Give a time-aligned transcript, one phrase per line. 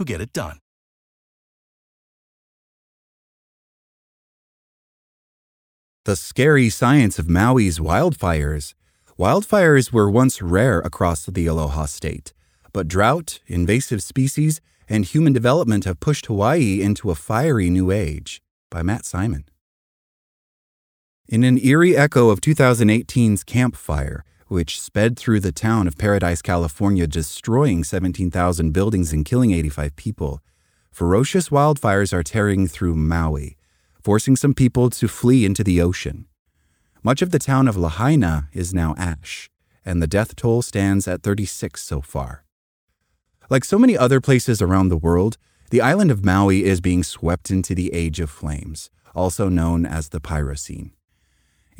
[0.00, 0.58] who get it done.
[6.06, 8.72] The scary science of Maui's wildfires.
[9.18, 12.32] Wildfires were once rare across the Aloha State,
[12.72, 18.40] but drought, invasive species, and human development have pushed Hawaii into a fiery new age.
[18.70, 19.44] By Matt Simon.
[21.28, 26.42] In an eerie echo of 2018's Camp Fire, which sped through the town of Paradise,
[26.42, 30.40] California, destroying 17,000 buildings and killing 85 people,
[30.90, 33.56] ferocious wildfires are tearing through Maui,
[34.02, 36.26] forcing some people to flee into the ocean.
[37.04, 39.48] Much of the town of Lahaina is now ash,
[39.84, 42.44] and the death toll stands at 36 so far.
[43.48, 45.38] Like so many other places around the world,
[45.70, 50.08] the island of Maui is being swept into the Age of Flames, also known as
[50.08, 50.90] the Pyrocene.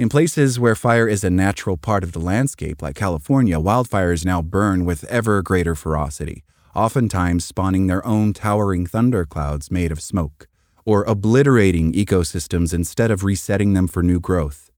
[0.01, 4.41] In places where fire is a natural part of the landscape, like California, wildfires now
[4.41, 6.43] burn with ever greater ferocity,
[6.75, 10.49] oftentimes spawning their own towering thunderclouds made of smoke,
[10.87, 14.71] or obliterating ecosystems instead of resetting them for new growth.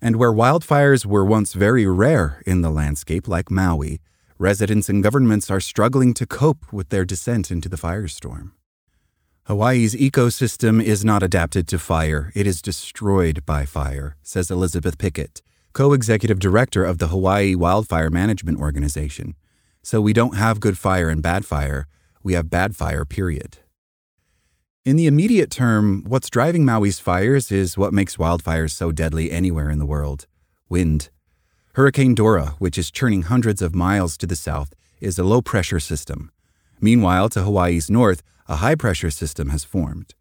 [0.00, 4.00] And where wildfires were once very rare in the landscape, like Maui,
[4.38, 8.52] residents and governments are struggling to cope with their descent into the firestorm.
[9.46, 15.40] Hawaii's ecosystem is not adapted to fire, it is destroyed by fire, says Elizabeth Pickett,
[15.72, 19.36] co executive director of the Hawaii Wildfire Management Organization.
[19.84, 21.86] So we don't have good fire and bad fire,
[22.24, 23.58] we have bad fire, period.
[24.84, 29.70] In the immediate term, what's driving Maui's fires is what makes wildfires so deadly anywhere
[29.70, 30.26] in the world
[30.68, 31.08] wind.
[31.74, 35.78] Hurricane Dora, which is churning hundreds of miles to the south, is a low pressure
[35.78, 36.32] system.
[36.80, 40.14] Meanwhile, to Hawaii's north, a high pressure system has formed.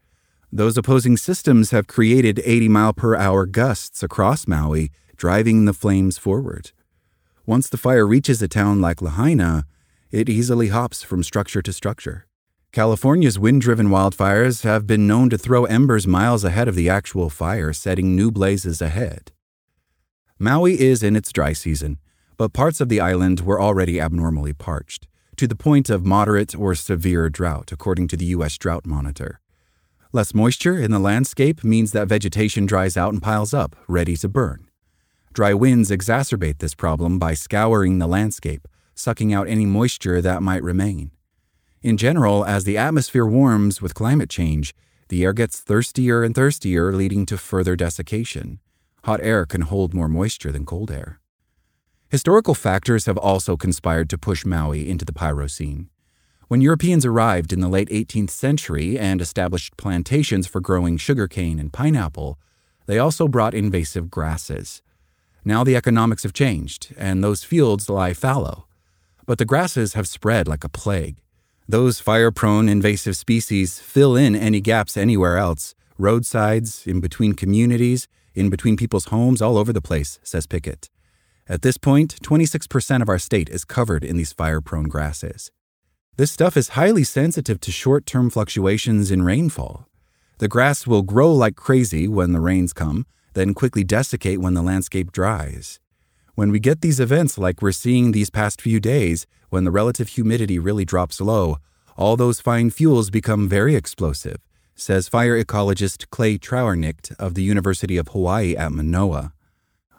[0.52, 6.18] Those opposing systems have created 80 mile per hour gusts across Maui, driving the flames
[6.18, 6.72] forward.
[7.46, 9.66] Once the fire reaches a town like Lahaina,
[10.12, 12.25] it easily hops from structure to structure.
[12.72, 17.30] California's wind driven wildfires have been known to throw embers miles ahead of the actual
[17.30, 19.31] fire, setting new blazes ahead.
[20.38, 21.97] Maui is in its dry season,
[22.38, 25.07] but parts of the island were already abnormally parched,
[25.38, 28.57] to the point of moderate or severe drought, according to the U.S.
[28.57, 29.40] Drought Monitor.
[30.12, 34.29] Less moisture in the landscape means that vegetation dries out and piles up, ready to
[34.29, 34.69] burn.
[35.34, 40.63] Dry winds exacerbate this problem by scouring the landscape, sucking out any moisture that might
[40.63, 41.12] remain.
[41.81, 44.74] In general, as the atmosphere warms with climate change,
[45.09, 48.59] the air gets thirstier and thirstier, leading to further desiccation.
[49.03, 51.19] Hot air can hold more moisture than cold air.
[52.10, 55.90] Historical factors have also conspired to push Maui into the pyrocene.
[56.48, 61.74] When Europeans arrived in the late 18th century and established plantations for growing sugarcane and
[61.74, 62.38] pineapple,
[62.86, 64.84] they also brought invasive grasses.
[65.44, 68.68] Now the economics have changed, and those fields lie fallow.
[69.26, 71.18] But the grasses have spread like a plague.
[71.68, 78.08] Those fire prone invasive species fill in any gaps anywhere else roadsides, in between communities,
[78.34, 80.90] in between people's homes, all over the place, says Pickett.
[81.47, 85.51] At this point, 26% of our state is covered in these fire prone grasses.
[86.18, 89.88] This stuff is highly sensitive to short term fluctuations in rainfall.
[90.39, 93.06] The grass will grow like crazy when the rains come,
[93.36, 95.80] then quickly desiccate when the landscape dries.
[96.33, 100.09] When we get these events like we're seeing these past few days, when the relative
[100.09, 101.57] humidity really drops low,
[101.95, 104.38] all those fine fuels become very explosive,
[104.74, 109.35] says fire ecologist Clay Trauernicht of the University of Hawaii at Manoa.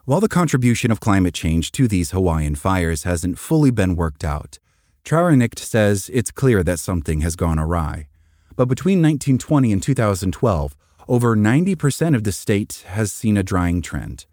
[0.06, 4.60] While the contribution of climate change to these Hawaiian fires hasn't fully been worked out,
[5.04, 8.06] Trauernicht says it's clear that something has gone awry.
[8.54, 10.76] But between 1920 and 2012,
[11.08, 14.26] over 90% of the state has seen a drying trend.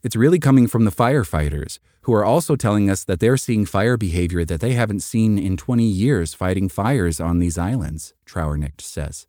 [0.00, 3.96] It's really coming from the firefighters, who are also telling us that they're seeing fire
[3.96, 9.26] behavior that they haven't seen in 20 years fighting fires on these islands, Trauernicht says.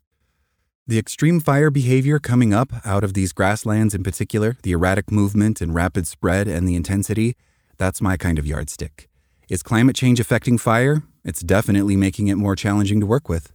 [0.88, 5.60] The extreme fire behavior coming up out of these grasslands in particular, the erratic movement
[5.60, 7.36] and rapid spread and the intensity,
[7.76, 9.06] that's my kind of yardstick.
[9.50, 11.02] Is climate change affecting fire?
[11.26, 13.52] It's definitely making it more challenging to work with.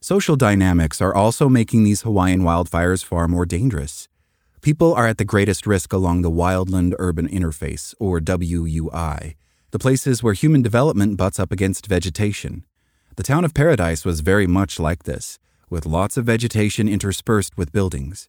[0.00, 4.08] Social dynamics are also making these Hawaiian wildfires far more dangerous.
[4.60, 9.34] People are at the greatest risk along the wildland urban interface, or WUI,
[9.72, 12.64] the places where human development butts up against vegetation.
[13.16, 15.40] The town of Paradise was very much like this,
[15.72, 18.28] with lots of vegetation interspersed with buildings.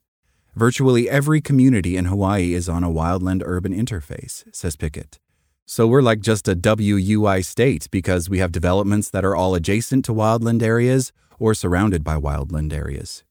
[0.56, 5.20] Virtually every community in Hawaii is on a wildland urban interface, says Pickett.
[5.66, 10.06] So we're like just a WUI state because we have developments that are all adjacent
[10.06, 13.26] to wildland areas or surrounded by wildland areas.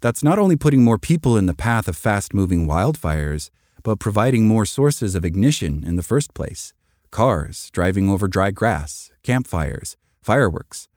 [0.00, 3.50] That's not only putting more people in the path of fast moving wildfires,
[3.82, 6.72] but providing more sources of ignition in the first place
[7.10, 10.88] cars driving over dry grass, campfires, fireworks.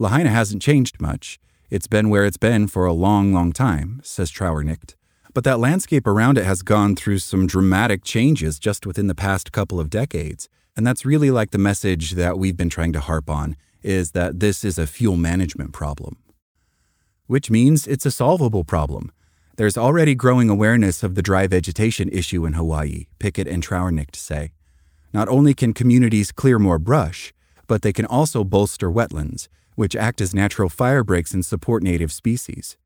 [0.00, 1.38] Lahaina hasn't changed much.
[1.70, 4.96] It's been where it's been for a long, long time, says Trauernicht.
[5.32, 9.52] But that landscape around it has gone through some dramatic changes just within the past
[9.52, 10.48] couple of decades.
[10.76, 14.40] And that's really like the message that we've been trying to harp on is that
[14.40, 16.16] this is a fuel management problem.
[17.28, 19.12] Which means it's a solvable problem.
[19.56, 24.50] There's already growing awareness of the dry vegetation issue in Hawaii, Pickett and Trauernicht say.
[25.12, 27.32] Not only can communities clear more brush,
[27.68, 32.12] but they can also bolster wetlands, which act as natural fire breaks and support native
[32.12, 32.76] species.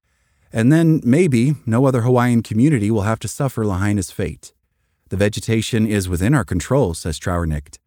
[0.53, 4.53] And then, maybe, no other Hawaiian community will have to suffer Lahaina's fate.
[5.09, 7.79] The vegetation is within our control, says Trauernicht.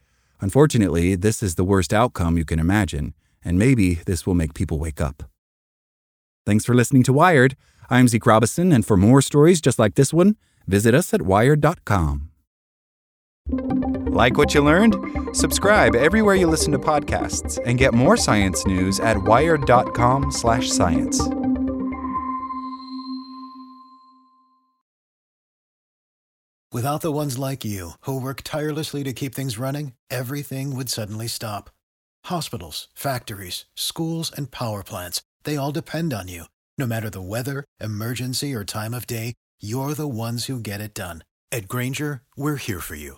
[0.42, 3.14] Unfortunately, this is the worst outcome you can imagine,
[3.44, 5.24] and maybe this will make people wake up.
[6.46, 7.56] Thanks for listening to Wired.
[7.90, 10.36] I'm Zeke Robison, and for more stories just like this one,
[10.68, 12.27] visit us at wired.com.
[14.18, 14.96] Like what you learned?
[15.32, 21.30] Subscribe everywhere you listen to podcasts and get more science news at wired.com/science.
[26.74, 31.28] Without the ones like you, who work tirelessly to keep things running, everything would suddenly
[31.28, 31.70] stop.
[32.26, 36.46] Hospitals, factories, schools, and power plants, they all depend on you.
[36.76, 40.96] No matter the weather, emergency, or time of day, you're the ones who get it
[40.96, 41.24] done.
[41.52, 43.18] At Grainger, we're here for you